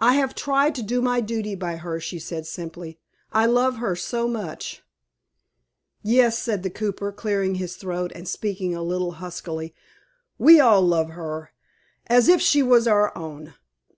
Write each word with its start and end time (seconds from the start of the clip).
"I 0.00 0.14
have 0.14 0.34
tried 0.34 0.74
to 0.74 0.82
do 0.82 1.00
my 1.00 1.20
duty 1.20 1.54
by 1.54 1.76
her," 1.76 2.00
she 2.00 2.18
said, 2.18 2.44
simply; 2.44 2.98
"I 3.30 3.46
love 3.46 3.76
her 3.76 3.94
so 3.94 4.26
much." 4.26 4.82
"Yes," 6.02 6.36
said 6.36 6.64
the 6.64 6.70
cooper, 6.70 7.12
clearing 7.12 7.54
his 7.54 7.76
throat, 7.76 8.10
and 8.16 8.26
speaking 8.26 8.74
a 8.74 8.82
little 8.82 9.12
huskily, 9.22 9.72
"we 10.38 10.58
all 10.58 10.82
love 10.82 11.10
her 11.10 11.52
as 12.08 12.26
if 12.28 12.40
she 12.40 12.64
was 12.64 12.88
our 12.88 13.16
own. 13.16 13.54